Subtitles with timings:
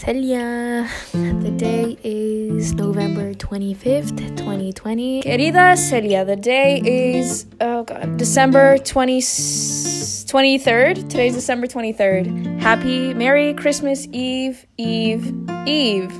[0.00, 0.88] Celia.
[1.12, 5.20] The day is November 25th, 2020.
[5.20, 10.94] Querida Celia, the day is, oh god, December 20, 23rd.
[11.10, 12.60] Today's December 23rd.
[12.60, 15.34] Happy Merry Christmas Eve, Eve,
[15.66, 16.10] Eve.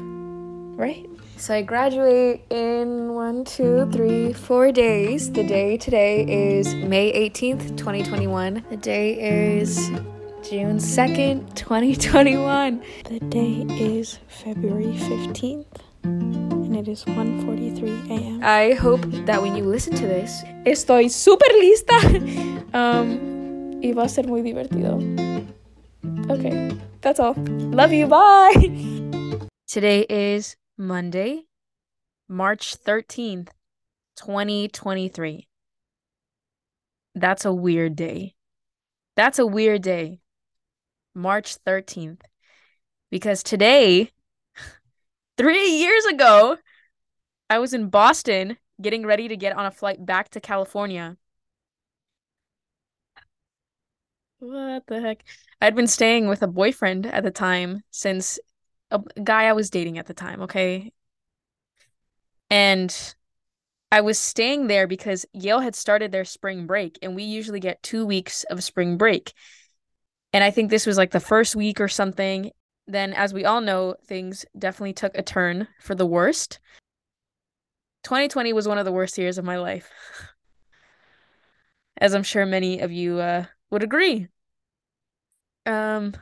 [0.76, 1.06] Right?
[1.38, 5.32] So I graduate in one, two, three, four days.
[5.32, 8.62] The day today is May 18th, 2021.
[8.68, 9.90] The day is
[10.42, 12.82] June 2nd, 2021.
[13.04, 15.66] The day is February 15th
[16.02, 18.40] and it is 1:43 a.m.
[18.42, 21.98] I hope that when you listen to this, estoy super lista.
[22.74, 24.96] um, y va a ser muy divertido.
[26.30, 27.34] Okay, that's all.
[27.36, 28.06] Love you.
[28.06, 28.54] Bye.
[29.68, 31.44] Today is Monday,
[32.28, 33.48] March 13th,
[34.16, 35.46] 2023.
[37.14, 38.36] That's a weird day.
[39.16, 40.20] That's a weird day.
[41.14, 42.22] March 13th.
[43.10, 44.10] Because today,
[45.36, 46.56] three years ago,
[47.48, 51.16] I was in Boston getting ready to get on a flight back to California.
[54.38, 55.24] What the heck?
[55.60, 58.38] I'd been staying with a boyfriend at the time since
[58.90, 60.92] a guy I was dating at the time, okay?
[62.48, 63.14] And
[63.92, 67.82] I was staying there because Yale had started their spring break, and we usually get
[67.82, 69.32] two weeks of spring break.
[70.32, 72.52] And I think this was like the first week or something.
[72.86, 76.60] Then, as we all know, things definitely took a turn for the worst.
[78.04, 79.90] 2020 was one of the worst years of my life,
[81.98, 84.28] as I'm sure many of you uh, would agree.
[85.66, 86.14] Um,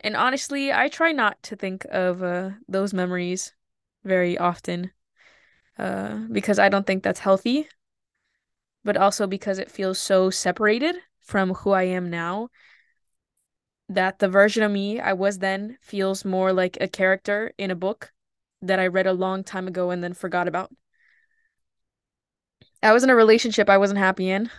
[0.00, 3.52] and honestly, I try not to think of uh, those memories
[4.04, 4.92] very often
[5.78, 7.68] uh, because I don't think that's healthy,
[8.84, 12.48] but also because it feels so separated from who I am now
[13.88, 17.76] that the version of me I was then feels more like a character in a
[17.76, 18.12] book
[18.62, 20.72] that I read a long time ago and then forgot about.
[22.82, 24.50] I was in a relationship I wasn't happy in,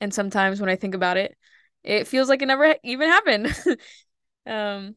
[0.00, 1.36] and sometimes when I think about it,
[1.84, 3.46] it feels like it never even happened.
[4.46, 4.96] um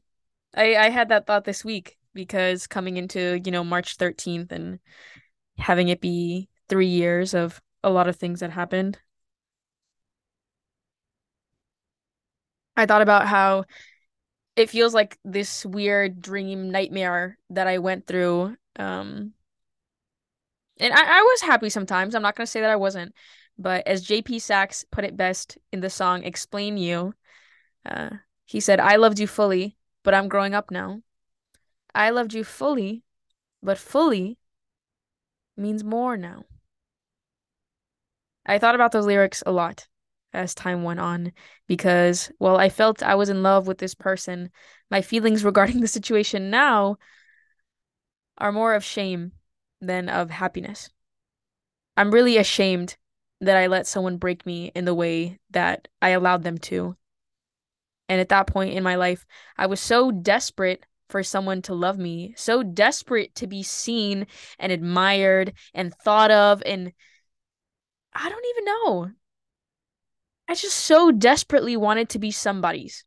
[0.55, 4.79] I I had that thought this week because coming into, you know, March 13th and
[5.57, 8.99] having it be 3 years of a lot of things that happened.
[12.75, 13.65] I thought about how
[14.55, 19.33] it feels like this weird dream nightmare that I went through um
[20.79, 22.15] and I, I was happy sometimes.
[22.15, 23.13] I'm not gonna say that I wasn't.
[23.57, 27.13] But as JP Saxe put it best in the song Explain You,
[27.85, 28.09] uh,
[28.45, 31.01] he said, I loved you fully, but I'm growing up now.
[31.93, 33.03] I loved you fully,
[33.61, 34.37] but fully
[35.55, 36.45] means more now.
[38.45, 39.87] I thought about those lyrics a lot
[40.33, 41.31] as time went on
[41.67, 44.49] because, well, I felt I was in love with this person.
[44.89, 46.97] My feelings regarding the situation now
[48.37, 49.33] are more of shame
[49.81, 50.89] than of happiness.
[51.97, 52.97] I'm really ashamed
[53.41, 56.95] that I let someone break me in the way that I allowed them to.
[58.07, 59.25] And at that point in my life,
[59.57, 64.27] I was so desperate for someone to love me, so desperate to be seen
[64.59, 66.63] and admired and thought of.
[66.65, 66.93] And
[68.13, 69.11] I don't even know.
[70.51, 73.05] I just so desperately wanted to be somebody's.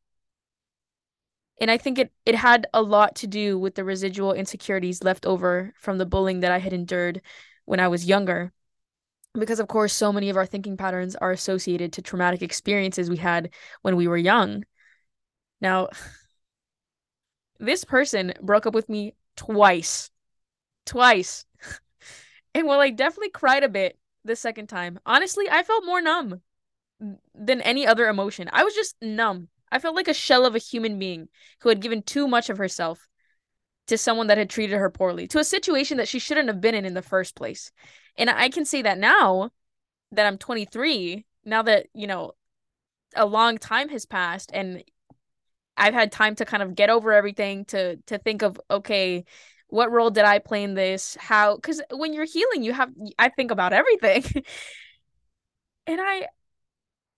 [1.60, 5.26] And I think it, it had a lot to do with the residual insecurities left
[5.26, 7.20] over from the bullying that I had endured
[7.66, 8.54] when I was younger.
[9.34, 13.18] Because of course so many of our thinking patterns are associated to traumatic experiences we
[13.18, 13.50] had
[13.82, 14.64] when we were young.
[15.60, 15.90] Now
[17.58, 20.10] this person broke up with me twice.
[20.86, 21.44] Twice.
[22.56, 26.40] And while i definitely cried a bit the second time honestly i felt more numb
[27.34, 30.58] than any other emotion i was just numb i felt like a shell of a
[30.58, 31.28] human being
[31.60, 33.08] who had given too much of herself
[33.86, 36.74] to someone that had treated her poorly to a situation that she shouldn't have been
[36.74, 37.70] in in the first place
[38.16, 39.50] and I can say that now
[40.12, 42.32] that I'm 23, now that, you know,
[43.16, 44.82] a long time has passed and
[45.76, 49.24] I've had time to kind of get over everything to to think of okay,
[49.68, 51.16] what role did I play in this?
[51.20, 54.24] How cuz when you're healing, you have I think about everything.
[55.86, 56.28] and I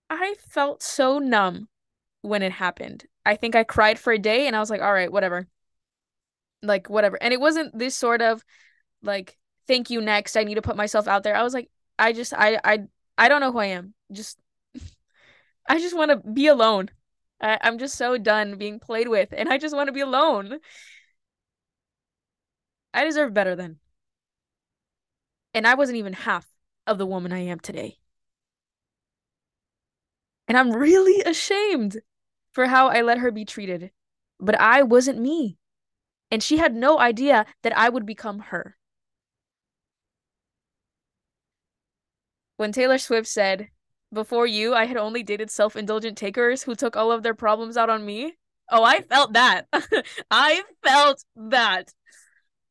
[0.09, 1.69] I felt so numb
[2.21, 3.05] when it happened.
[3.25, 5.47] I think I cried for a day and I was like, all right, whatever.
[6.63, 7.21] Like whatever.
[7.21, 8.43] And it wasn't this sort of
[9.01, 9.37] like
[9.67, 10.37] thank you next.
[10.37, 11.35] I need to put myself out there.
[11.35, 11.69] I was like
[11.99, 12.79] i just i i
[13.17, 13.93] i don't know who i am.
[14.11, 14.37] Just
[15.67, 16.89] i just want to be alone.
[17.41, 20.59] I, i'm just so done being played with and i just want to be alone.
[22.93, 23.79] I deserve better then
[25.53, 26.47] and i wasn't even half
[26.85, 27.97] of the woman i am today
[30.47, 31.97] and i'm really ashamed
[32.53, 33.91] for how i let her be treated
[34.39, 35.57] but i wasn't me
[36.31, 38.77] And she had no idea that I would become her.
[42.57, 43.69] When Taylor Swift said,
[44.11, 47.77] Before you, I had only dated self indulgent takers who took all of their problems
[47.77, 48.37] out on me.
[48.69, 49.67] Oh, I felt that.
[50.31, 51.93] I felt that.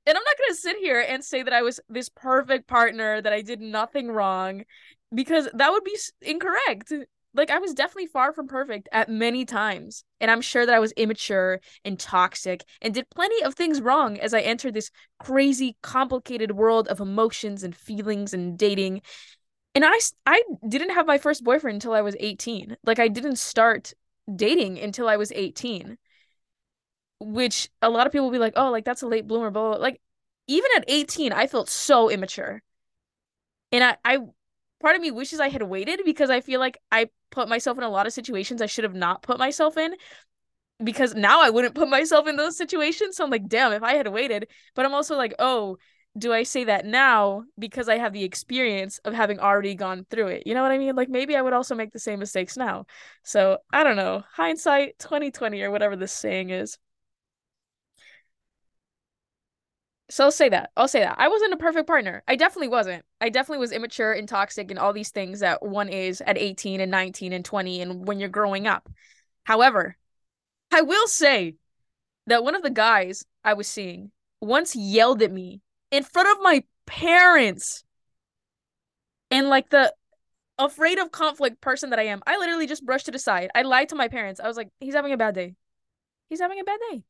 [0.07, 3.23] And I'm not going to sit here and say that I was this perfect partner,
[3.23, 4.65] that I did nothing wrong,
[5.15, 6.93] because that would be incorrect
[7.37, 10.05] like I was definitely far from perfect at many times.
[10.21, 14.19] And I'm sure that I was immature and toxic and did plenty of things wrong
[14.19, 19.03] as I entered this crazy complicated world of emotions and feelings and dating.
[19.75, 22.77] And I I didn't have my first boyfriend until I was 18.
[22.85, 23.93] Like I didn't start
[24.35, 25.99] dating until I was 18.
[27.19, 29.81] Which a lot of people will be like, "Oh, like that's a late bloomer." But
[29.81, 30.01] like
[30.47, 32.63] even at 18, I felt so immature.
[33.73, 34.19] And I I
[34.81, 37.85] part of me wishes I had waited because I feel like I put myself in
[37.85, 39.95] a lot of situations I should have not put myself in
[40.83, 43.17] because now I wouldn't put myself in those situations.
[43.17, 44.49] So I'm like, damn, if I had waited.
[44.75, 45.79] But I'm also like, oh,
[46.19, 50.29] do I say that now because I have the experience of having already gone through
[50.29, 50.47] it?
[50.47, 50.97] You know what I mean?
[50.97, 52.87] Like maybe I would also make the same mistakes now.
[53.23, 54.25] So I don't know.
[54.33, 56.79] Hindsight 2020 or whatever this saying is.
[60.09, 60.71] So I'll say that.
[60.77, 61.17] I'll say that.
[61.19, 62.23] I wasn't a perfect partner.
[62.29, 63.05] I definitely wasn't.
[63.21, 66.81] I definitely was immature and toxic and all these things that one is at 18
[66.81, 68.89] and 19 and 20 and when you're growing up.
[69.45, 69.97] However,
[70.71, 71.57] I will say
[72.29, 75.61] that one of the guys I was seeing once yelled at me
[75.91, 77.83] in front of my parents.
[79.33, 79.93] And like the
[80.57, 83.51] afraid of conflict person that I am, I literally just brushed it aside.
[83.57, 84.41] I lied to my parents.
[84.41, 85.57] I was like, he's having a bad day.
[86.29, 87.03] He's having a bad day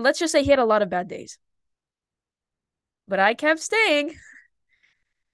[0.00, 1.38] let's just say he had a lot of bad days.
[3.08, 4.14] But I kept staying.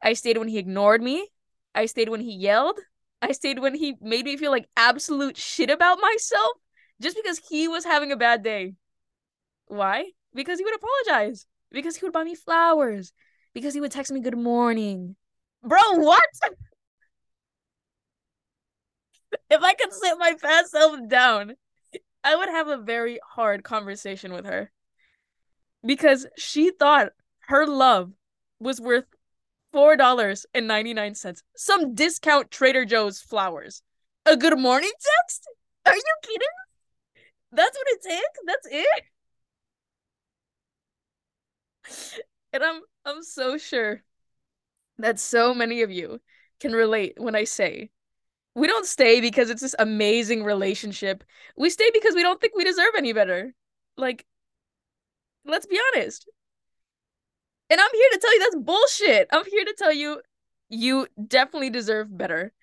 [0.02, 1.28] I stayed when he ignored me.
[1.74, 2.78] I stayed when he yelled.
[3.20, 6.52] I stayed when he made me feel like absolute shit about myself
[7.00, 8.74] just because he was having a bad day.
[9.66, 10.12] Why?
[10.34, 11.46] Because he would apologize.
[11.70, 13.12] Because he would buy me flowers.
[13.52, 15.16] Because he would text me good morning.
[15.62, 16.22] Bro, what?
[19.50, 21.56] if I could sit my fat self down
[22.26, 24.72] I would have a very hard conversation with her
[25.86, 27.12] because she thought
[27.46, 28.10] her love
[28.58, 29.04] was worth
[29.72, 31.44] four dollars and ninety nine cents.
[31.56, 33.82] Some discount Trader Joe's flowers.
[34.24, 35.48] A good morning text?
[35.86, 36.48] Are you kidding?
[37.52, 38.40] That's what it takes.
[38.44, 39.04] That's it.
[42.52, 44.02] And I'm I'm so sure
[44.98, 46.20] that so many of you
[46.58, 47.90] can relate when I say
[48.56, 51.22] we don't stay because it's this amazing relationship.
[51.58, 53.54] We stay because we don't think we deserve any better.
[53.98, 54.24] Like,
[55.44, 56.26] let's be honest.
[57.68, 59.28] And I'm here to tell you that's bullshit.
[59.30, 60.22] I'm here to tell you
[60.70, 62.54] you definitely deserve better.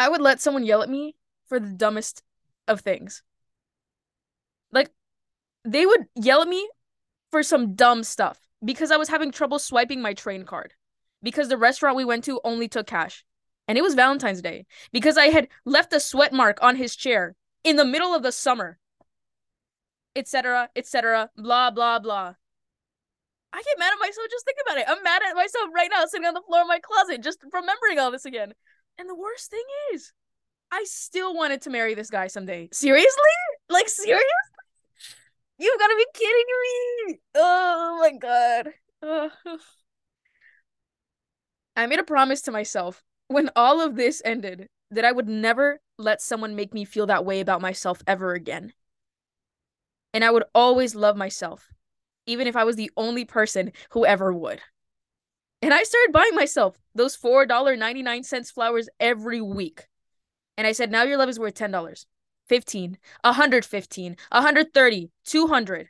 [0.00, 1.14] I would let someone yell at me
[1.46, 2.24] for the dumbest
[2.66, 3.22] of things.
[4.72, 4.90] Like,
[5.64, 6.68] they would yell at me
[7.30, 10.74] for some dumb stuff because I was having trouble swiping my train card
[11.22, 13.24] because the restaurant we went to only took cash.
[13.68, 17.36] And it was Valentine's Day because I had left a sweat mark on his chair
[17.62, 18.78] in the middle of the summer.
[20.16, 22.34] Etc., etc., blah, blah, blah.
[23.52, 24.86] I get mad at myself just thinking about it.
[24.88, 27.98] I'm mad at myself right now sitting on the floor of my closet just remembering
[27.98, 28.54] all this again.
[28.98, 29.64] And the worst thing
[29.94, 30.12] is,
[30.72, 32.68] I still wanted to marry this guy someday.
[32.72, 33.22] Seriously?
[33.68, 34.24] Like, seriously?
[35.58, 36.44] You've got to be kidding
[37.06, 37.20] me.
[37.34, 38.72] Oh my god.
[41.76, 45.80] I made a promise to myself when all of this ended that I would never
[45.98, 48.72] let someone make me feel that way about myself ever again.
[50.12, 51.68] And I would always love myself,
[52.26, 54.60] even if I was the only person who ever would.
[55.62, 59.86] And I started buying myself those $4.99 flowers every week.
[60.56, 62.06] And I said, now your love is worth $10,
[62.48, 65.88] 15, 115, 130, 200.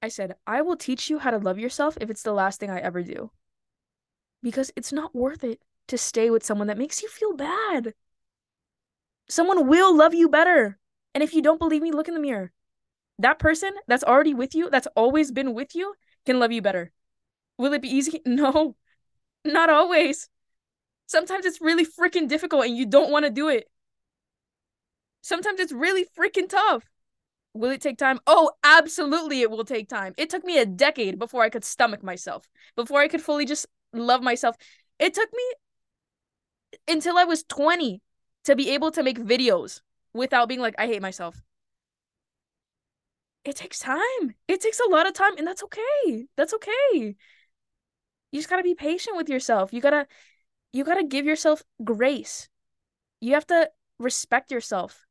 [0.00, 2.70] I said, I will teach you how to love yourself if it's the last thing
[2.70, 3.30] I ever do
[4.42, 7.94] because it's not worth it to stay with someone that makes you feel bad.
[9.28, 10.78] Someone will love you better.
[11.14, 12.52] And if you don't believe me, look in the mirror.
[13.18, 16.92] That person that's already with you, that's always been with you, can love you better.
[17.58, 18.22] Will it be easy?
[18.26, 18.76] No,
[19.44, 20.28] not always.
[21.06, 23.68] Sometimes it's really freaking difficult and you don't want to do it.
[25.22, 26.84] Sometimes it's really freaking tough.
[27.54, 28.20] Will it take time?
[28.26, 30.14] Oh, absolutely, it will take time.
[30.16, 33.66] It took me a decade before I could stomach myself, before I could fully just
[33.92, 34.56] love myself.
[34.98, 35.44] It took me
[36.86, 38.02] until I was 20
[38.44, 39.80] to be able to make videos
[40.12, 41.42] without being like, I hate myself.
[43.44, 44.34] It takes time.
[44.46, 46.26] It takes a lot of time, and that's okay.
[46.36, 47.16] That's okay.
[48.30, 49.72] You just gotta be patient with yourself.
[49.72, 50.06] You gotta
[50.72, 52.48] you gotta give yourself grace.
[53.20, 55.06] You have to respect yourself.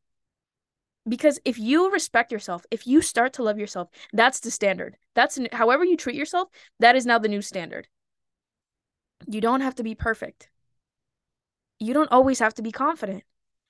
[1.07, 4.98] Because if you respect yourself, if you start to love yourself, that's the standard.
[5.15, 7.88] That's however you treat yourself, that is now the new standard.
[9.26, 10.50] You don't have to be perfect.
[11.80, 13.24] You don't always have to be confident.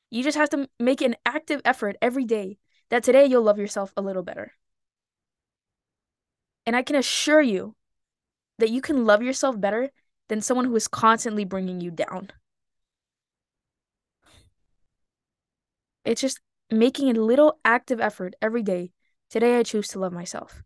[0.09, 2.57] You just have to make an active effort every day
[2.89, 4.53] that today you'll love yourself a little better.
[6.65, 7.75] And I can assure you
[8.59, 9.91] that you can love yourself better
[10.29, 12.31] than someone who is constantly bringing you down.
[16.05, 16.39] It's just
[16.71, 18.91] making a little active effort every day.
[19.29, 20.63] Today, I choose to love myself.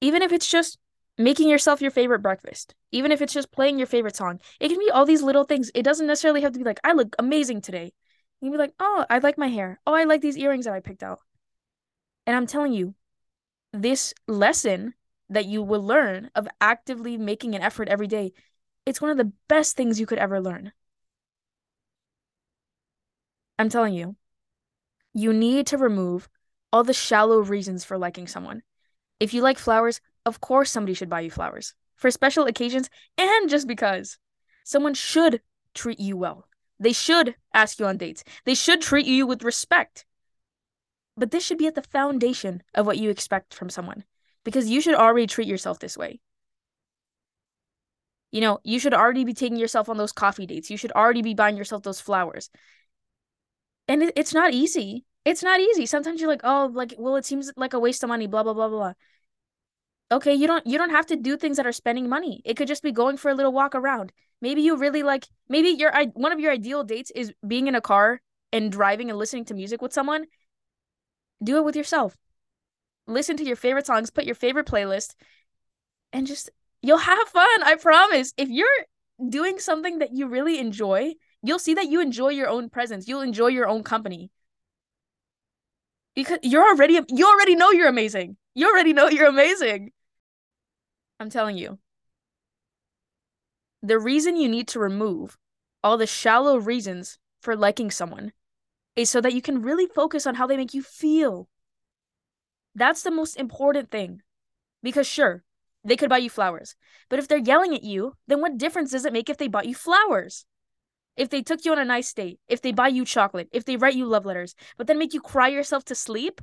[0.00, 0.78] Even if it's just
[1.20, 4.78] making yourself your favorite breakfast, even if it's just playing your favorite song, it can
[4.78, 5.70] be all these little things.
[5.74, 7.92] It doesn't necessarily have to be like, I look amazing today.
[8.40, 9.80] You can be like, oh, I like my hair.
[9.86, 11.20] Oh, I like these earrings that I picked out.
[12.26, 12.94] And I'm telling you,
[13.72, 14.94] this lesson
[15.28, 18.32] that you will learn of actively making an effort every day,
[18.86, 20.72] it's one of the best things you could ever learn.
[23.58, 24.16] I'm telling you,
[25.12, 26.28] you need to remove
[26.72, 28.62] all the shallow reasons for liking someone.
[29.20, 33.48] If you like flowers, of course somebody should buy you flowers for special occasions and
[33.48, 34.18] just because.
[34.64, 35.40] Someone should
[35.74, 36.46] treat you well.
[36.78, 38.24] They should ask you on dates.
[38.44, 40.04] They should treat you with respect.
[41.16, 44.04] But this should be at the foundation of what you expect from someone
[44.44, 46.20] because you should already treat yourself this way.
[48.30, 50.70] You know, you should already be taking yourself on those coffee dates.
[50.70, 52.48] You should already be buying yourself those flowers
[53.90, 55.04] and it, it's not easy.
[55.24, 55.84] It's not easy.
[55.84, 58.54] Sometimes you're like, oh, like, well, it seems like a waste of money, blah, blah,
[58.54, 58.92] blah, blah.
[60.12, 62.42] Okay, you don't you don't have to do things that are spending money.
[62.44, 64.12] It could just be going for a little walk around.
[64.42, 67.80] Maybe you really like maybe your one of your ideal dates is being in a
[67.80, 68.20] car
[68.52, 70.26] and driving and listening to music with someone.
[71.42, 72.16] Do it with yourself.
[73.06, 75.14] Listen to your favorite songs, put your favorite playlist,
[76.12, 76.50] and just
[76.82, 77.62] you'll have fun.
[77.62, 78.32] I promise.
[78.36, 78.66] If you're
[79.28, 83.06] doing something that you really enjoy, you'll see that you enjoy your own presence.
[83.06, 84.30] You'll enjoy your own company.
[86.16, 88.36] Because you're already you already know you're amazing.
[88.54, 89.92] You already know you're amazing.
[91.20, 91.78] I'm telling you.
[93.82, 95.38] The reason you need to remove
[95.84, 98.32] all the shallow reasons for liking someone
[98.96, 101.48] is so that you can really focus on how they make you feel.
[102.74, 104.22] That's the most important thing.
[104.82, 105.44] Because sure,
[105.84, 106.74] they could buy you flowers.
[107.08, 109.68] But if they're yelling at you, then what difference does it make if they bought
[109.68, 110.44] you flowers?
[111.20, 113.76] if they took you on a nice date, if they buy you chocolate, if they
[113.76, 116.40] write you love letters, but then make you cry yourself to sleep,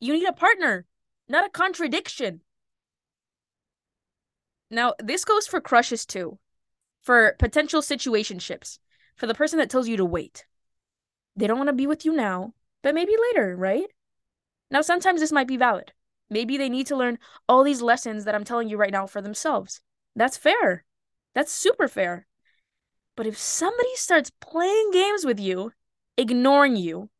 [0.00, 0.84] you need a partner,
[1.28, 2.40] not a contradiction.
[4.72, 6.38] Now, this goes for crushes too,
[7.02, 8.78] for potential situationships,
[9.16, 10.46] for the person that tells you to wait.
[11.36, 13.84] They don't want to be with you now, but maybe later, right?
[14.70, 15.92] Now, sometimes this might be valid.
[16.30, 19.20] Maybe they need to learn all these lessons that I'm telling you right now for
[19.20, 19.82] themselves.
[20.16, 20.84] That's fair.
[21.34, 22.26] That's super fair.
[23.14, 25.72] But if somebody starts playing games with you,
[26.16, 27.10] ignoring you,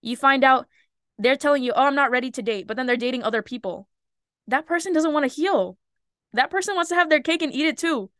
[0.00, 0.66] you find out
[1.18, 3.86] they're telling you, oh, I'm not ready to date, but then they're dating other people.
[4.48, 5.76] That person doesn't want to heal.
[6.32, 8.10] That person wants to have their cake and eat it too.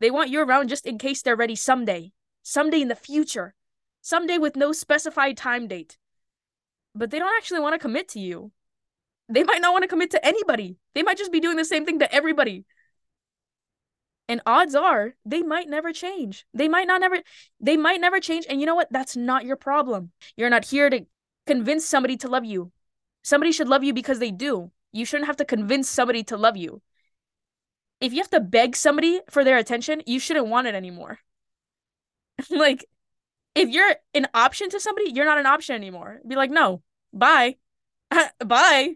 [0.00, 3.54] They want you around just in case they're ready someday, someday in the future,
[4.00, 5.96] someday with no specified time date.
[6.94, 8.50] But they don't actually want to commit to you.
[9.28, 10.76] They might not want to commit to anybody.
[10.94, 12.64] They might just be doing the same thing to everybody.
[14.28, 16.46] And odds are they might never change.
[16.52, 17.18] They might not never
[17.60, 18.90] they might never change and you know what?
[18.90, 20.10] That's not your problem.
[20.36, 21.06] You're not here to
[21.46, 22.72] convince somebody to love you.
[23.22, 24.70] Somebody should love you because they do.
[24.92, 26.82] You shouldn't have to convince somebody to love you
[28.02, 31.20] if you have to beg somebody for their attention, you shouldn't want it anymore.
[32.50, 32.84] like,
[33.54, 36.18] if you're an option to somebody, you're not an option anymore.
[36.26, 36.82] Be like, no,
[37.14, 37.56] bye,
[38.44, 38.94] bye.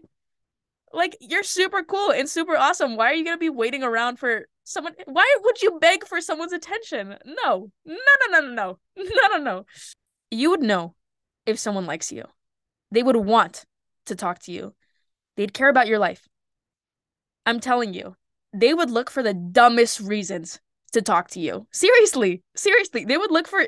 [0.91, 2.97] Like, you're super cool and super awesome.
[2.97, 4.93] Why are you gonna be waiting around for someone?
[5.05, 7.15] Why would you beg for someone's attention?
[7.25, 7.95] No, no,
[8.29, 9.65] no, no, no, no, no, no.
[10.31, 10.95] You would know
[11.45, 12.25] if someone likes you.
[12.91, 13.63] They would want
[14.07, 14.73] to talk to you.
[15.37, 16.27] They'd care about your life.
[17.45, 18.17] I'm telling you,
[18.53, 20.59] they would look for the dumbest reasons
[20.93, 23.65] to talk to you seriously seriously they would look for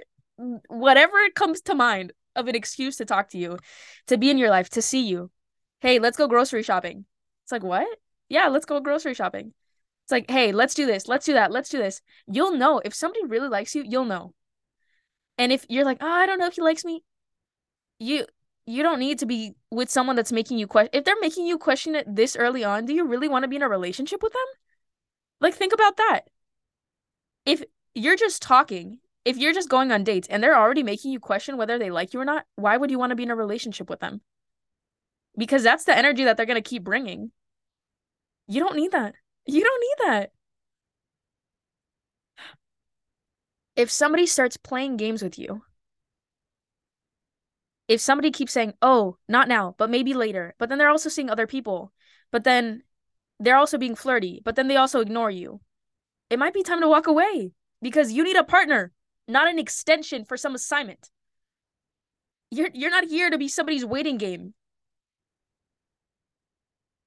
[0.68, 3.58] whatever comes to mind of an excuse to talk to you
[4.08, 5.30] to be in your life to see you
[5.82, 7.06] hey let's go grocery shopping
[7.44, 7.88] it's like what
[8.30, 9.54] yeah let's go grocery shopping
[10.10, 12.02] it's like, hey, let's do this, let's do that, let's do this.
[12.26, 14.34] You'll know if somebody really likes you, you'll know.
[15.38, 17.04] And if you're like, oh, I don't know if he likes me,
[18.00, 18.26] you
[18.66, 20.90] you don't need to be with someone that's making you question.
[20.94, 23.58] If they're making you question it this early on, do you really want to be
[23.58, 24.42] in a relationship with them?
[25.41, 26.29] Like, think about that.
[27.46, 31.19] If you're just talking, if you're just going on dates and they're already making you
[31.19, 33.36] question whether they like you or not, why would you want to be in a
[33.36, 34.22] relationship with them?
[35.38, 37.31] Because that's the energy that they're going to keep bringing.
[38.48, 39.15] You don't need that.
[39.46, 40.31] You don't need that.
[43.75, 45.63] If somebody starts playing games with you,
[47.88, 51.29] if somebody keeps saying, "Oh, not now, but maybe later," but then they're also seeing
[51.29, 51.91] other people,
[52.31, 52.84] but then
[53.39, 55.62] they're also being flirty, but then they also ignore you.
[56.29, 58.91] It might be time to walk away because you need a partner,
[59.27, 61.10] not an extension for some assignment.
[62.51, 64.53] You're you're not here to be somebody's waiting game.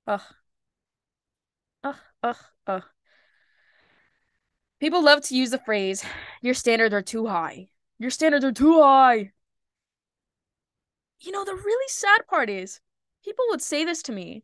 [0.06, 0.22] Ugh.
[1.84, 2.36] Ugh, ugh,
[2.66, 2.84] ugh.
[4.80, 6.04] People love to use the phrase,
[6.40, 7.68] your standards are too high.
[7.98, 9.32] Your standards are too high.
[11.20, 12.80] You know, the really sad part is
[13.24, 14.42] people would say this to me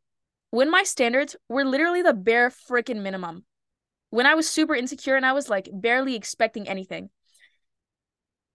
[0.50, 3.44] when my standards were literally the bare freaking minimum.
[4.10, 7.10] When I was super insecure and I was like barely expecting anything.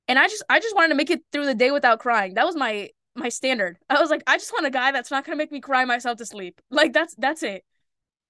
[0.07, 2.33] And I just I just wanted to make it through the day without crying.
[2.33, 3.77] That was my my standard.
[3.89, 5.85] I was like I just want a guy that's not going to make me cry
[5.85, 6.59] myself to sleep.
[6.71, 7.63] Like that's that's it.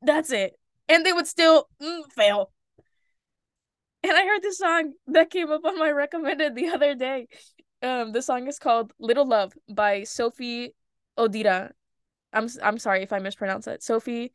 [0.02, 0.54] That's it.
[0.90, 2.52] And they would still mm, fail.
[4.04, 7.28] And I heard this song that came up on my recommended the other day.
[7.82, 10.76] Um, the song is called "Little Love" by Sophie
[11.18, 11.72] Odira.
[12.34, 13.84] I'm I'm sorry if I mispronounce it.
[13.84, 14.34] Sophie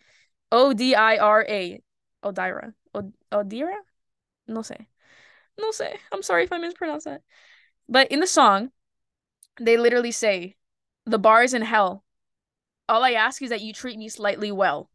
[0.53, 1.83] O D I R A
[2.25, 2.75] Odira.
[3.33, 3.77] Odira?
[4.47, 4.87] No sé.
[5.59, 5.99] No sé.
[6.13, 7.23] I'm sorry if I mispronounce that.
[7.89, 8.71] But in the song,
[9.61, 10.57] they literally say,
[11.07, 12.05] "The bar is in hell.
[12.89, 14.91] All I ask is that you treat me slightly well."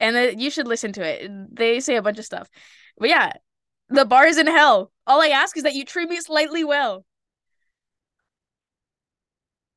[0.00, 1.30] And the, you should listen to it.
[1.54, 2.48] They say a bunch of stuff.
[2.98, 3.32] But yeah,
[3.88, 4.92] the bar is in hell.
[5.06, 7.04] All I ask is that you treat me slightly well.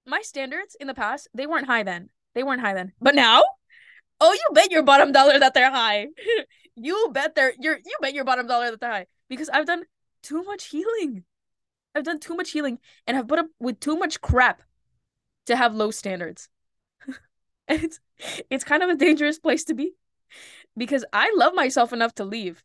[0.05, 2.09] My standards in the past, they weren't high then.
[2.35, 2.93] They weren't high then.
[2.99, 3.43] But now?
[4.19, 6.07] Oh, you bet your bottom dollar that they're high.
[6.75, 9.07] you bet they're you're you bet your bottom dollar that they're high.
[9.29, 9.83] Because I've done
[10.21, 11.23] too much healing.
[11.95, 14.63] I've done too much healing and have put up with too much crap
[15.45, 16.49] to have low standards.
[17.67, 17.99] and it's
[18.49, 19.93] it's kind of a dangerous place to be
[20.77, 22.63] because I love myself enough to leave.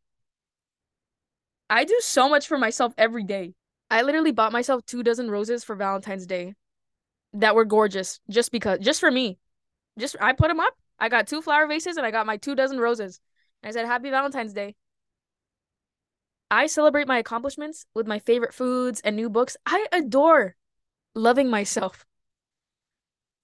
[1.70, 3.54] I do so much for myself every day.
[3.90, 6.54] I literally bought myself two dozen roses for Valentine's Day
[7.34, 9.38] that were gorgeous just because, just for me.
[9.98, 10.74] Just, I put them up.
[10.98, 13.20] I got two flower vases and I got my two dozen roses.
[13.62, 14.76] I said, Happy Valentine's Day.
[16.50, 19.56] I celebrate my accomplishments with my favorite foods and new books.
[19.66, 20.56] I adore
[21.14, 22.06] loving myself.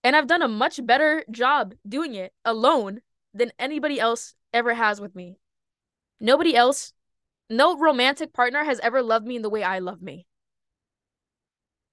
[0.03, 3.01] And I've done a much better job doing it alone
[3.35, 5.39] than anybody else ever has with me.
[6.21, 6.93] Nobody else
[7.51, 10.27] no romantic partner has ever loved me in the way I love me.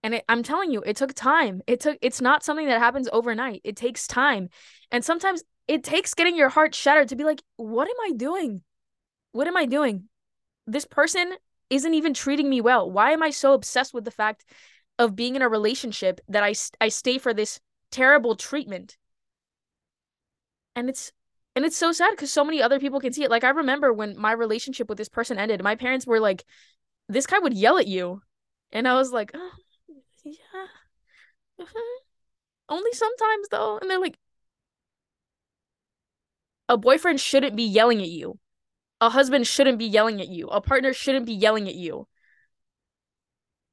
[0.03, 1.61] And it, I'm telling you, it took time.
[1.67, 3.61] It took it's not something that happens overnight.
[3.63, 4.49] It takes time.
[4.91, 8.63] And sometimes it takes getting your heart shattered to be like, what am I doing?
[9.31, 10.09] What am I doing?
[10.67, 11.33] This person
[11.69, 12.89] isn't even treating me well.
[12.89, 14.43] Why am I so obsessed with the fact
[14.99, 17.59] of being in a relationship that I I stay for this
[17.91, 18.97] terrible treatment?
[20.75, 21.11] And it's
[21.55, 23.29] and it's so sad because so many other people can see it.
[23.29, 26.43] Like I remember when my relationship with this person ended, my parents were like,
[27.09, 28.21] "This guy would yell at you,"
[28.71, 29.51] and I was like, oh,
[30.23, 30.67] "Yeah,
[31.59, 31.99] uh-huh.
[32.69, 34.17] only sometimes though." And they're like,
[36.67, 38.39] "A boyfriend shouldn't be yelling at you.
[39.01, 40.47] A husband shouldn't be yelling at you.
[40.49, 42.07] A partner shouldn't be yelling at you."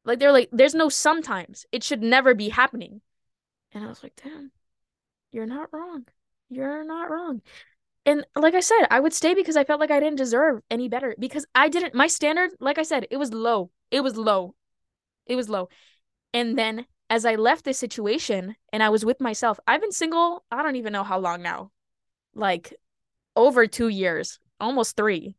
[0.04, 1.66] Like they're like, "There's no sometimes.
[1.72, 3.02] It should never be happening."
[3.72, 4.52] And I was like, "Damn,
[5.32, 6.06] you're not wrong."
[6.50, 7.42] You're not wrong.
[8.06, 10.88] And like I said, I would stay because I felt like I didn't deserve any
[10.88, 13.70] better because I didn't my standard, like I said, it was low.
[13.90, 14.54] It was low.
[15.26, 15.68] It was low.
[16.38, 20.44] And then as I left this situation and I was with myself, I've been single,
[20.52, 21.72] I don't even know how long now.
[22.32, 22.74] Like
[23.34, 25.34] over 2 years, almost 3.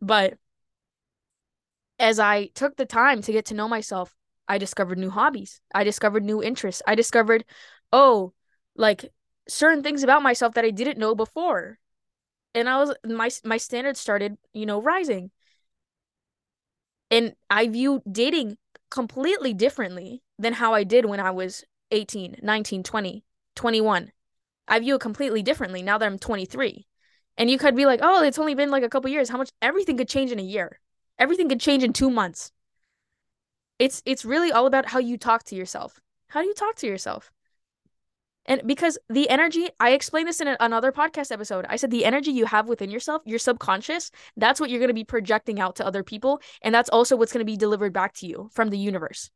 [0.00, 0.38] But
[1.98, 4.16] as I took the time to get to know myself,
[4.48, 5.60] I discovered new hobbies.
[5.74, 6.80] I discovered new interests.
[6.86, 7.44] I discovered,
[7.92, 8.32] oh,
[8.74, 9.12] like
[9.46, 11.78] certain things about myself that I didn't know before.
[12.54, 15.32] And I was my my standards started, you know, rising.
[17.10, 18.56] And I view dating
[18.90, 23.24] completely differently than how I did when I was 18, 19, 20,
[23.54, 24.12] 21.
[24.68, 26.86] I view it completely differently now that I'm 23.
[27.36, 29.28] And you could be like, "Oh, it's only been like a couple years.
[29.28, 30.80] How much everything could change in a year.
[31.18, 32.52] Everything could change in 2 months."
[33.78, 36.00] It's it's really all about how you talk to yourself.
[36.28, 37.32] How do you talk to yourself?
[38.46, 41.66] And because the energy, I explained this in another podcast episode.
[41.68, 44.94] I said the energy you have within yourself, your subconscious, that's what you're going to
[44.94, 46.40] be projecting out to other people.
[46.62, 49.30] And that's also what's going to be delivered back to you from the universe.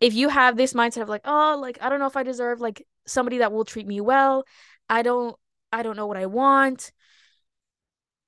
[0.00, 2.60] If you have this mindset of like, oh, like, I don't know if I deserve
[2.60, 4.44] like somebody that will treat me well.
[4.88, 5.34] I don't,
[5.72, 6.92] I don't know what I want.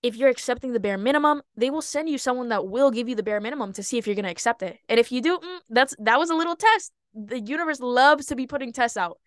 [0.02, 3.14] If you're accepting the bare minimum, they will send you someone that will give you
[3.14, 4.78] the bare minimum to see if you're going to accept it.
[4.88, 6.90] And if you do, mm, that's, that was a little test.
[7.14, 9.18] The universe loves to be putting tests out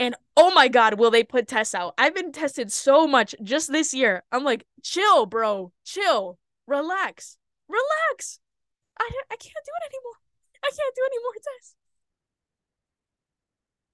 [0.00, 1.92] and oh my God, will they put tests out?
[1.98, 4.24] I've been tested so much just this year.
[4.32, 7.36] I'm like, chill, bro, chill, relax,
[7.68, 8.40] relax.
[8.98, 10.16] I, I can't do it anymore.
[10.64, 11.74] I can't do any more tests.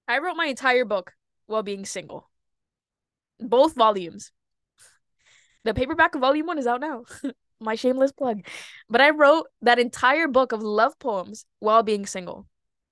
[0.07, 1.13] I wrote my entire book
[1.47, 2.29] while being single.
[3.41, 4.31] Both volumes.
[5.65, 7.03] The paperback of volume one is out now.
[7.59, 8.47] my shameless plug.
[8.89, 12.47] But I wrote that entire book of love poems while being single.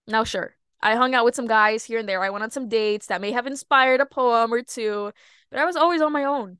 [0.06, 2.21] Now, sure, I hung out with some guys here and there.
[2.21, 5.12] I went on some dates that may have inspired a poem or two,
[5.50, 6.60] but I was always on my own.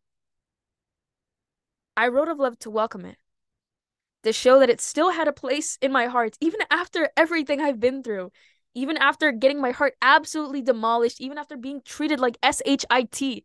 [1.95, 3.17] I wrote of love to welcome it,
[4.23, 7.79] to show that it still had a place in my heart, even after everything I've
[7.79, 8.31] been through,
[8.73, 13.43] even after getting my heart absolutely demolished, even after being treated like SHIT.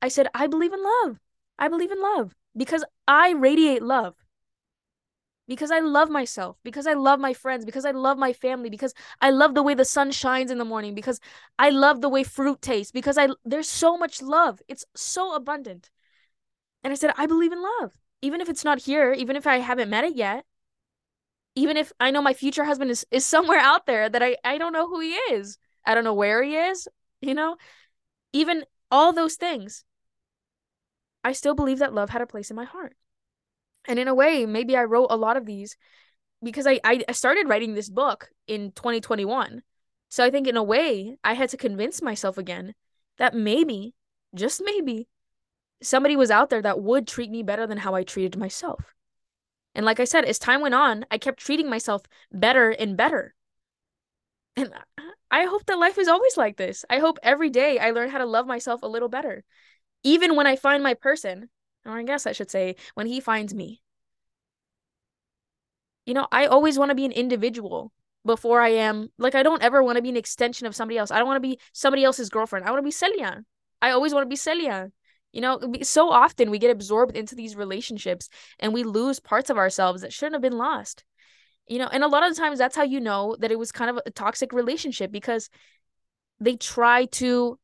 [0.00, 1.18] I said, I believe in love.
[1.58, 4.14] I believe in love because I radiate love.
[5.52, 8.94] Because I love myself, because I love my friends, because I love my family, because
[9.20, 11.20] I love the way the sun shines in the morning, because
[11.58, 14.62] I love the way fruit tastes, because I there's so much love.
[14.66, 15.90] It's so abundant.
[16.82, 17.92] And I said, I believe in love.
[18.22, 20.46] Even if it's not here, even if I haven't met it yet,
[21.54, 24.56] even if I know my future husband is, is somewhere out there that I, I
[24.56, 25.58] don't know who he is.
[25.84, 26.88] I don't know where he is,
[27.20, 27.56] you know?
[28.32, 29.84] Even all those things.
[31.22, 32.96] I still believe that love had a place in my heart.
[33.86, 35.76] And in a way, maybe I wrote a lot of these
[36.42, 39.62] because I, I started writing this book in 2021.
[40.08, 42.74] So I think in a way, I had to convince myself again
[43.18, 43.94] that maybe,
[44.34, 45.08] just maybe,
[45.82, 48.94] somebody was out there that would treat me better than how I treated myself.
[49.74, 53.34] And like I said, as time went on, I kept treating myself better and better.
[54.56, 54.72] And
[55.30, 56.84] I hope that life is always like this.
[56.90, 59.44] I hope every day I learn how to love myself a little better
[60.02, 61.48] even when I find my person,
[61.84, 63.80] or I guess I should say, when he finds me.
[66.06, 67.92] You know, I always want to be an individual
[68.24, 71.10] before I am like I don't ever want to be an extension of somebody else.
[71.10, 72.66] I don't want to be somebody else's girlfriend.
[72.66, 73.44] I want to be Celia.
[73.80, 74.90] I always want to be Celia.
[75.32, 79.56] You know, so often we get absorbed into these relationships and we lose parts of
[79.56, 81.04] ourselves that shouldn't have been lost.
[81.66, 83.72] You know, and a lot of the times that's how you know that it was
[83.72, 85.48] kind of a toxic relationship because
[86.38, 87.58] they try to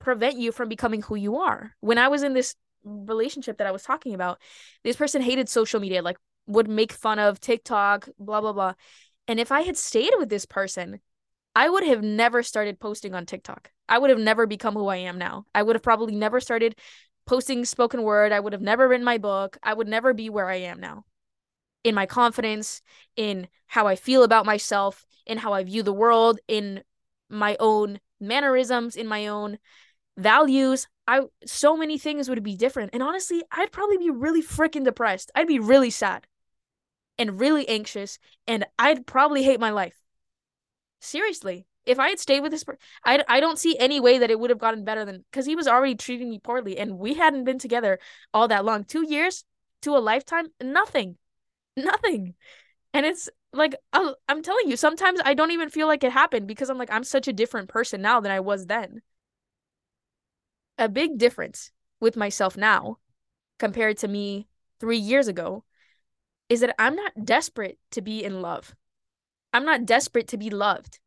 [0.00, 1.76] prevent you from becoming who you are.
[1.80, 4.40] When I was in this relationship that I was talking about,
[4.84, 6.16] this person hated social media, like
[6.46, 8.74] would make fun of TikTok, blah blah blah.
[9.28, 11.00] And if I had stayed with this person,
[11.54, 13.70] I would have never started posting on TikTok.
[13.88, 15.44] I would have never become who I am now.
[15.54, 16.76] I would have probably never started
[17.26, 18.32] posting spoken word.
[18.32, 19.58] I would have never written my book.
[19.62, 21.04] I would never be where I am now.
[21.84, 22.80] In my confidence,
[23.16, 26.82] in how I feel about myself, in how I view the world, in
[27.28, 29.58] my own mannerisms, in my own
[30.16, 34.84] values i so many things would be different and honestly i'd probably be really freaking
[34.84, 35.30] depressed.
[35.34, 36.26] I'd be really sad
[37.18, 39.94] and really anxious and i'd probably hate my life.
[41.00, 44.30] Seriously if i had stayed with this per- I, I don't see any way that
[44.30, 47.14] it would have gotten better than because he was already treating me poorly and we
[47.14, 47.98] hadn't been together
[48.32, 48.84] all that long.
[48.84, 49.44] Two years
[49.82, 50.46] to a lifetime?
[50.60, 51.16] Nothing.
[51.76, 52.34] Nothing.
[52.94, 56.70] And it's like i'm telling you sometimes i don't even feel like it happened because
[56.70, 59.02] i'm like i'm such a different person now than i was then
[60.78, 62.98] a big difference with myself now
[63.58, 64.48] compared to me
[64.80, 65.64] three years ago
[66.48, 68.74] is that I'm not desperate to be in love.
[69.52, 70.98] I'm not desperate to be loved.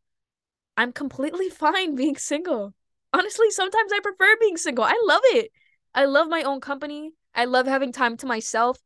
[0.78, 2.74] I'm completely fine being single.
[3.14, 4.84] Honestly, sometimes I prefer being single.
[4.84, 5.52] I love it.
[5.94, 7.12] I love my own company.
[7.34, 8.80] I love having time to myself.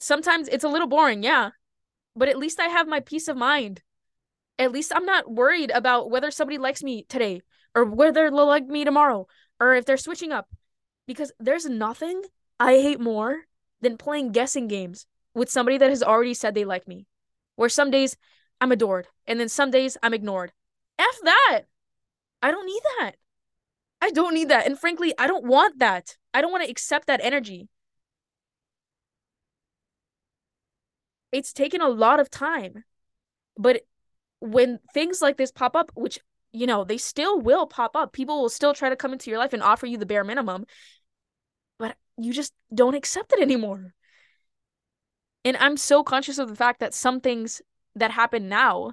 [0.00, 1.50] Sometimes it's a little boring, yeah,
[2.14, 3.82] but at least I have my peace of mind.
[4.58, 7.42] At least I'm not worried about whether somebody likes me today
[7.74, 9.26] or whether they'll like me tomorrow
[9.60, 10.48] or if they're switching up.
[11.06, 12.22] Because there's nothing
[12.58, 13.42] I hate more
[13.80, 17.06] than playing guessing games with somebody that has already said they like me.
[17.56, 18.16] Where some days
[18.60, 20.52] I'm adored and then some days I'm ignored.
[20.98, 21.62] F that.
[22.42, 23.12] I don't need that.
[24.00, 24.66] I don't need that.
[24.66, 26.16] And frankly, I don't want that.
[26.32, 27.68] I don't want to accept that energy.
[31.32, 32.84] It's taken a lot of time.
[33.56, 33.82] But
[34.40, 36.18] when things like this pop up, which
[36.54, 38.12] you know, they still will pop up.
[38.12, 40.64] People will still try to come into your life and offer you the bare minimum,
[41.78, 43.92] but you just don't accept it anymore.
[45.44, 47.60] And I'm so conscious of the fact that some things
[47.96, 48.92] that happen now,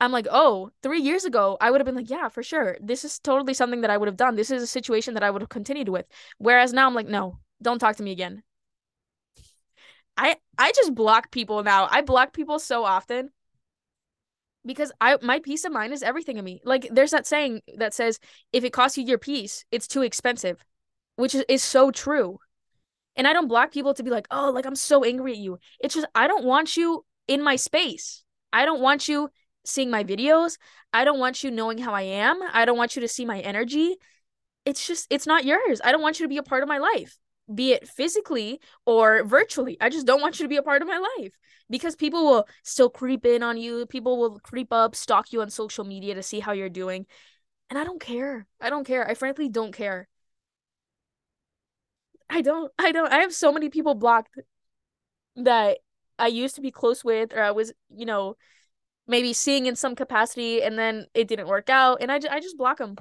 [0.00, 2.78] I'm like, oh, three years ago, I would have been like, yeah, for sure.
[2.80, 4.36] This is totally something that I would have done.
[4.36, 6.06] This is a situation that I would have continued with.
[6.38, 8.42] Whereas now I'm like, no, don't talk to me again.
[10.16, 11.88] I I just block people now.
[11.90, 13.30] I block people so often
[14.64, 16.60] because I my peace of mind is everything to me.
[16.64, 18.18] Like there's that saying that says
[18.52, 20.64] if it costs you your peace, it's too expensive,
[21.16, 22.38] which is, is so true.
[23.16, 25.58] And I don't block people to be like, "Oh, like I'm so angry at you."
[25.80, 28.24] It's just I don't want you in my space.
[28.52, 29.30] I don't want you
[29.64, 30.56] seeing my videos.
[30.92, 32.40] I don't want you knowing how I am.
[32.52, 33.96] I don't want you to see my energy.
[34.64, 35.80] It's just it's not yours.
[35.84, 37.18] I don't want you to be a part of my life.
[37.52, 39.76] Be it physically or virtually.
[39.80, 41.32] I just don't want you to be a part of my life
[41.70, 43.86] because people will still creep in on you.
[43.86, 47.06] People will creep up, stalk you on social media to see how you're doing.
[47.70, 48.46] And I don't care.
[48.60, 49.06] I don't care.
[49.08, 50.08] I frankly don't care.
[52.30, 52.70] I don't.
[52.78, 53.12] I don't.
[53.12, 54.38] I have so many people blocked
[55.36, 55.78] that
[56.18, 58.36] I used to be close with or I was, you know,
[59.06, 62.58] maybe seeing in some capacity and then it didn't work out and I, I just
[62.58, 62.96] block them.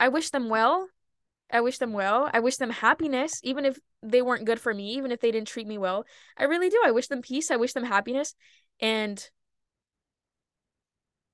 [0.00, 0.88] I wish them well.
[1.52, 2.30] I wish them well.
[2.32, 5.48] I wish them happiness, even if they weren't good for me, even if they didn't
[5.48, 6.04] treat me well.
[6.36, 6.80] I really do.
[6.84, 7.50] I wish them peace.
[7.50, 8.34] I wish them happiness.
[8.80, 9.28] And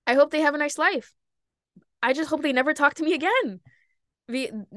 [0.06, 1.12] I hope they have a nice life.
[2.02, 3.60] I just hope they never talk to me again.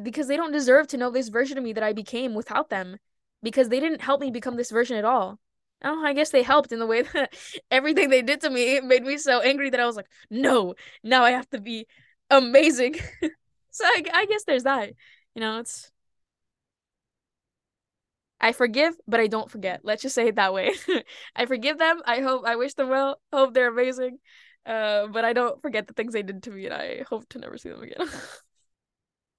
[0.03, 2.97] because they don't deserve to know this version of me that I became without them.
[3.41, 5.39] Because they didn't help me become this version at all.
[5.83, 7.33] Oh, I guess they helped in the way that
[7.71, 11.23] everything they did to me made me so angry that I was like, no, now
[11.23, 11.87] I have to be
[12.29, 12.95] amazing.
[13.71, 14.91] so I, I guess there's that.
[15.35, 15.91] You know, it's
[18.41, 19.81] I forgive, but I don't forget.
[19.83, 20.73] Let's just say it that way.
[21.35, 22.01] I forgive them.
[22.05, 23.19] I hope I wish them well.
[23.33, 24.19] Hope they're amazing.
[24.65, 27.39] Uh, but I don't forget the things they did to me, and I hope to
[27.39, 28.07] never see them again.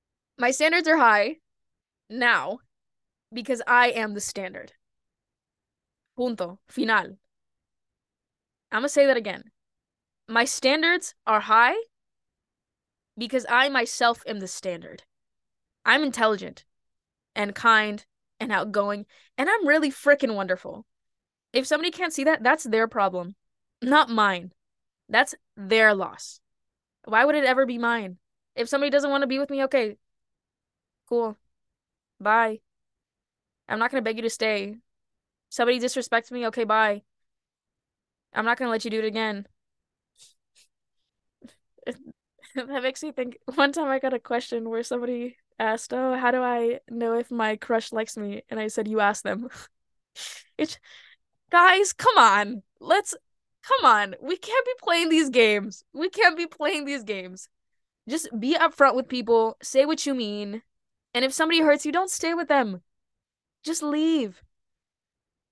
[0.39, 1.37] My standards are high
[2.09, 2.61] now
[3.33, 4.75] because I am the standard.
[6.15, 6.61] Punto.
[6.69, 7.19] Final.
[8.73, 9.53] I'm gonna say that again.
[10.29, 11.77] My standards are high
[13.17, 15.05] because I myself am the standard.
[15.85, 16.65] I'm intelligent
[17.35, 18.05] and kind
[18.39, 20.87] and outgoing, and I'm really freaking wonderful.
[21.53, 23.35] If somebody can't see that, that's their problem,
[23.83, 24.53] not mine.
[25.09, 26.41] That's their loss.
[27.05, 28.19] Why would it ever be mine?
[28.55, 29.97] If somebody doesn't want to be with me, okay,
[31.09, 31.37] cool.
[32.21, 32.61] Bye.
[33.69, 34.77] I'm not going to beg you to stay.
[35.49, 37.03] Somebody disrespects me, okay, bye.
[38.33, 39.47] I'm not going to let you do it again.
[42.55, 46.31] that makes me think one time I got a question where somebody asked, "Oh, how
[46.31, 49.51] do I know if my crush likes me?" And I said, "You ask them."
[50.59, 50.79] it's
[51.51, 52.63] guys, come on.
[52.81, 53.15] Let's
[53.63, 54.17] come on.
[54.21, 55.85] We can't be playing these games.
[55.93, 57.49] We can't be playing these games.
[58.09, 60.63] Just be upfront with people, say what you mean.
[61.15, 62.83] And if somebody hurts you, don't stay with them.
[63.65, 64.43] Just leave.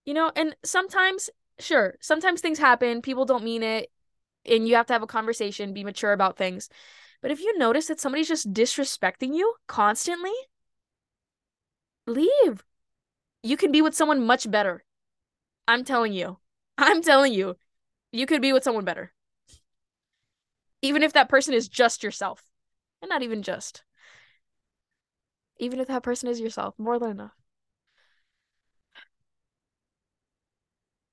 [0.04, 3.90] You know, and sometimes sure, sometimes things happen, people don't mean it,
[4.46, 6.68] and you have to have a conversation, be mature about things.
[7.20, 10.32] But if you notice that somebody's just disrespecting you constantly,
[12.06, 12.64] leave.
[13.42, 14.84] You can be with someone much better.
[15.66, 16.38] I'm telling you.
[16.78, 17.56] I'm telling you.
[18.12, 19.12] You could be with someone better.
[20.80, 22.44] Even if that person is just yourself.
[23.02, 23.82] And not even just.
[25.58, 27.34] Even if that person is yourself, more than enough.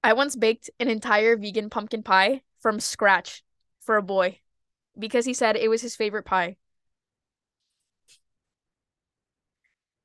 [0.03, 3.43] I once baked an entire vegan pumpkin pie from scratch
[3.81, 4.39] for a boy
[4.97, 6.57] because he said it was his favorite pie.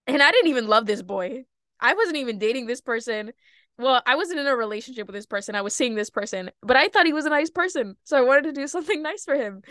[0.07, 1.45] And I didn't even love this boy.
[1.79, 3.33] I wasn't even dating this person.
[3.79, 5.55] Well, I wasn't in a relationship with this person.
[5.55, 7.97] I was seeing this person, but I thought he was a nice person.
[8.05, 9.63] So I wanted to do something nice for him.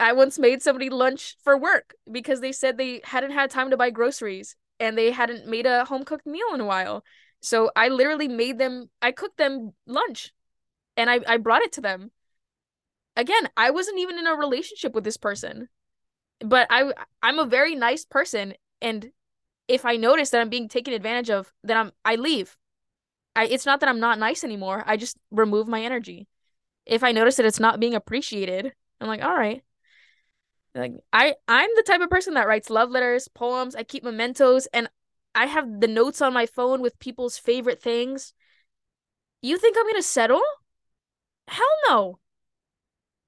[0.00, 3.76] I once made somebody lunch for work because they said they hadn't had time to
[3.76, 7.04] buy groceries and they hadn't made a home cooked meal in a while.
[7.40, 10.32] So I literally made them, I cooked them lunch
[10.96, 12.12] and I, I brought it to them
[13.16, 15.68] again, I wasn't even in a relationship with this person.
[16.40, 19.12] But I I'm a very nice person and
[19.68, 22.56] if I notice that I'm being taken advantage of, then I'm I leave.
[23.36, 24.82] I it's not that I'm not nice anymore.
[24.86, 26.26] I just remove my energy.
[26.84, 29.62] If I notice that it's not being appreciated, I'm like, all right.
[30.74, 34.66] Like I I'm the type of person that writes love letters, poems, I keep mementos
[34.72, 34.88] and
[35.34, 38.34] I have the notes on my phone with people's favorite things.
[39.42, 40.42] You think I'm going to settle?
[41.48, 42.18] Hell no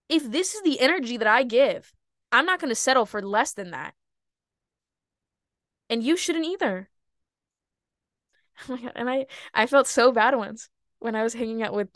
[0.08, 1.92] if this is the energy that I give,
[2.32, 3.94] I'm not going to settle for less than that.
[5.88, 6.90] And you shouldn't either.
[8.68, 11.74] Oh my god, and I I felt so bad once when I was hanging out
[11.74, 11.88] with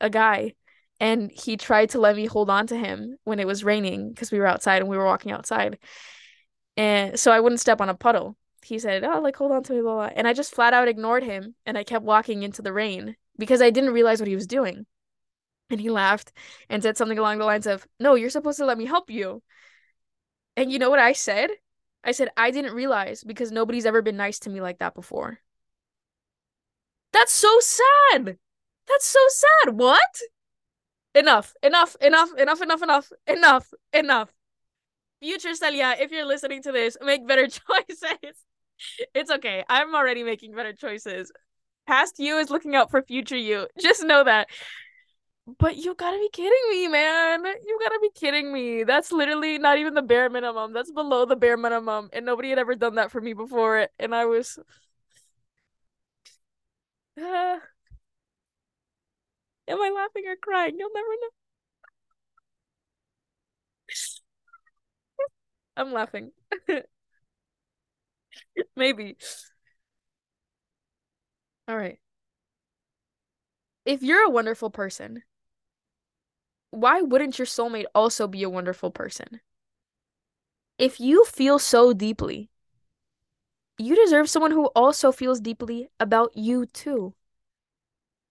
[0.00, 0.54] a guy
[1.00, 4.30] and he tried to let me hold on to him when it was raining because
[4.32, 5.78] we were outside and we were walking outside.
[6.76, 8.36] And so I wouldn't step on a puddle.
[8.64, 10.88] He said, "Oh, like hold on to me, blah, blah." And I just flat out
[10.88, 14.34] ignored him and I kept walking into the rain because I didn't realize what he
[14.36, 14.86] was doing.
[15.68, 16.32] And he laughed
[16.68, 19.42] and said something along the lines of, No, you're supposed to let me help you.
[20.56, 21.50] And you know what I said?
[22.04, 25.40] I said, I didn't realize because nobody's ever been nice to me like that before.
[27.12, 28.38] That's so sad.
[28.86, 29.74] That's so sad.
[29.76, 30.20] What?
[31.14, 34.32] Enough, enough, enough, enough, enough, enough, enough, enough.
[35.20, 38.36] Future Celia, if you're listening to this, make better choices.
[39.14, 39.64] It's okay.
[39.68, 41.32] I'm already making better choices.
[41.86, 43.66] Past you is looking out for future you.
[43.80, 44.48] Just know that.
[45.58, 47.44] But you gotta be kidding me, man.
[47.44, 48.82] You gotta be kidding me.
[48.82, 50.72] That's literally not even the bare minimum.
[50.72, 52.10] That's below the bare minimum.
[52.12, 53.88] And nobody had ever done that for me before.
[54.00, 54.58] And I was.
[57.18, 57.58] Uh...
[59.68, 60.76] Am I laughing or crying?
[60.76, 61.28] You'll never know.
[65.76, 66.32] I'm laughing.
[68.76, 69.16] Maybe.
[71.68, 71.98] All right.
[73.86, 75.22] If you're a wonderful person,
[76.76, 79.40] why wouldn't your soulmate also be a wonderful person?
[80.78, 82.50] If you feel so deeply,
[83.78, 87.14] you deserve someone who also feels deeply about you too.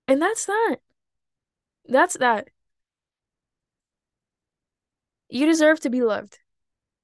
[0.07, 0.77] And that's that.
[1.87, 2.49] That's that.
[5.29, 6.39] You deserve to be loved.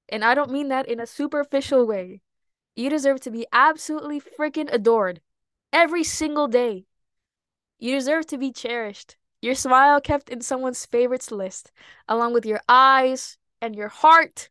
[0.10, 2.22] And I don't mean that in a superficial way.
[2.76, 5.22] You deserve to be absolutely freaking adored
[5.74, 6.86] every single day.
[7.80, 9.18] You deserve to be cherished.
[9.42, 11.72] Your smile kept in someone's favorites list,
[12.08, 14.50] along with your eyes and your heart.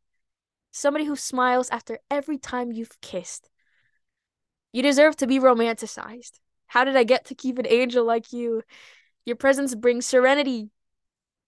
[0.72, 3.48] Somebody who smiles after every time you've kissed.
[4.72, 6.40] You deserve to be romanticized.
[6.66, 8.62] How did I get to keep an angel like you?
[9.24, 10.70] Your presence brings serenity,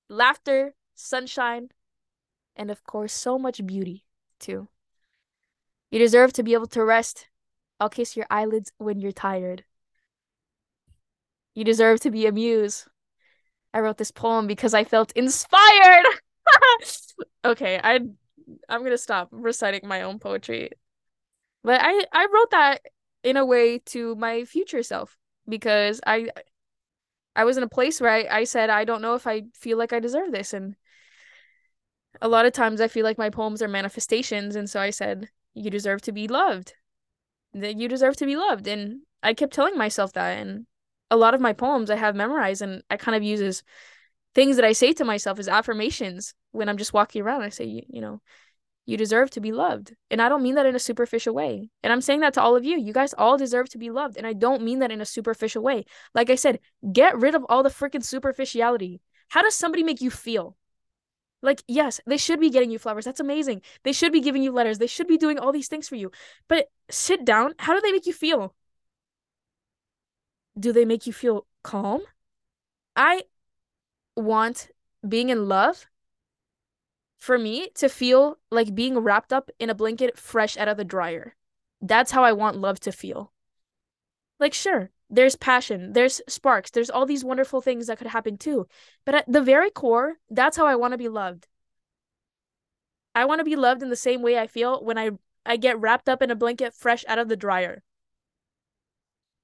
[0.09, 1.69] laughter, sunshine,
[2.57, 4.05] and of course, so much beauty,
[4.39, 4.69] too.
[5.91, 7.29] You deserve to be able to rest.
[7.81, 9.65] I'll kiss your eyelids when you're tired.
[11.55, 12.87] You deserve to be a muse.
[13.75, 16.07] I wrote this poem because I felt inspired.
[17.45, 18.01] okay, I
[18.69, 20.71] I'm gonna stop reciting my own poetry.
[21.65, 22.83] But I I wrote that
[23.23, 25.17] in a way to my future self
[25.49, 26.29] because I
[27.35, 29.79] I was in a place where I, I said I don't know if I feel
[29.79, 30.77] like I deserve this and
[32.21, 35.31] a lot of times I feel like my poems are manifestations and so I said
[35.55, 36.75] you deserve to be loved.
[37.55, 40.67] That you deserve to be loved and I kept telling myself that and
[41.13, 43.63] a lot of my poems I have memorized and I kind of use as
[44.35, 47.43] things that I say to myself as affirmations when I'm just walking around.
[47.43, 48.23] I say, you, you know,
[48.87, 49.93] you deserve to be loved.
[50.11, 51.69] And I don't mean that in a superficial way.
[51.83, 52.79] And I'm saying that to all of you.
[52.79, 54.17] You guys all deserve to be loved.
[54.17, 55.85] And I don't mean that in a superficial way.
[56.15, 59.03] Like I said, get rid of all the freaking superficiality.
[59.29, 60.57] How does somebody make you feel?
[61.43, 63.05] Like, yes, they should be getting you flowers.
[63.05, 63.61] That's amazing.
[63.85, 64.79] They should be giving you letters.
[64.79, 66.11] They should be doing all these things for you.
[66.49, 67.53] But sit down.
[67.59, 68.55] How do they make you feel?
[70.59, 72.03] Do they make you feel calm?
[72.95, 73.25] I
[74.17, 74.69] want
[75.07, 75.87] being in love
[77.19, 80.85] for me to feel like being wrapped up in a blanket fresh out of the
[80.85, 81.37] dryer.
[81.81, 83.33] That's how I want love to feel.
[84.39, 88.67] Like, sure, there's passion, there's sparks, there's all these wonderful things that could happen too.
[89.05, 91.49] But at the very core, that's how I want to be loved.
[93.15, 95.11] I want to be loved in the same way I feel when I
[95.45, 97.83] I get wrapped up in a blanket fresh out of the dryer.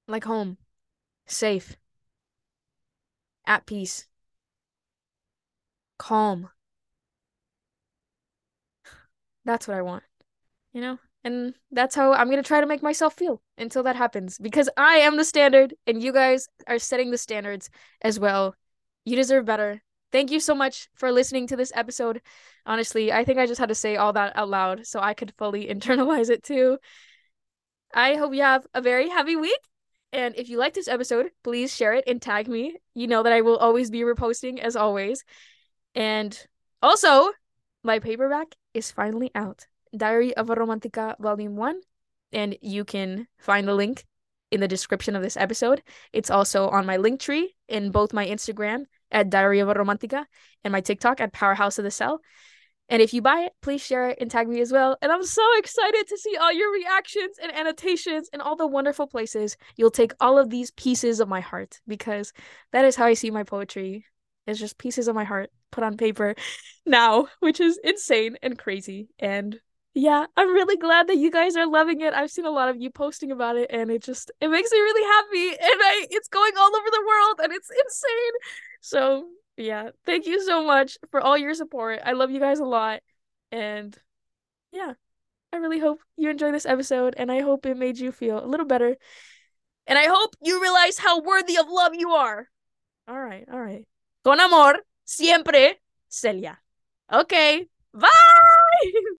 [0.07, 0.57] Like home
[1.29, 1.75] safe,
[3.45, 4.07] at peace,
[5.97, 6.49] calm.
[9.45, 10.03] That's what I want,
[10.73, 10.99] you know?
[11.23, 14.69] And that's how I'm going to try to make myself feel until that happens because
[14.77, 17.69] I am the standard and you guys are setting the standards
[18.01, 18.55] as well.
[19.05, 19.81] You deserve better.
[20.11, 22.21] Thank you so much for listening to this episode.
[22.65, 25.33] Honestly, I think I just had to say all that out loud so I could
[25.37, 26.77] fully internalize it too.
[27.93, 29.59] I hope you have a very happy week
[30.11, 32.75] and if you like this episode, please share it and tag me.
[32.93, 35.23] You know that I will always be reposting as always.
[35.93, 36.37] And
[36.81, 37.31] also,
[37.83, 41.81] my paperback is finally out Diary of a Romantica Volume 1.
[42.31, 44.05] And you can find the link
[44.51, 45.83] in the description of this episode.
[46.11, 50.25] It's also on my link tree in both my Instagram at Diary of a Romantica
[50.63, 52.21] and my TikTok at Powerhouse of the Cell.
[52.89, 54.97] And if you buy it, please share it and tag me as well.
[55.01, 59.07] And I'm so excited to see all your reactions and annotations and all the wonderful
[59.07, 62.33] places you'll take all of these pieces of my heart because
[62.71, 64.05] that is how I see my poetry.
[64.47, 66.35] It's just pieces of my heart put on paper
[66.85, 69.09] now, which is insane and crazy.
[69.19, 69.59] And
[69.93, 72.13] yeah, I'm really glad that you guys are loving it.
[72.13, 74.79] I've seen a lot of you posting about it and it just it makes me
[74.79, 78.33] really happy and I it's going all over the world and it's insane.
[78.81, 79.27] So
[79.63, 81.99] yeah, thank you so much for all your support.
[82.03, 83.01] I love you guys a lot.
[83.51, 83.97] And
[84.71, 84.93] yeah,
[85.53, 88.47] I really hope you enjoy this episode and I hope it made you feel a
[88.47, 88.97] little better.
[89.87, 92.47] And I hope you realize how worthy of love you are.
[93.07, 93.87] All right, all right.
[94.23, 95.79] Con amor, siempre,
[96.09, 96.59] Celia.
[97.11, 98.09] Okay, bye.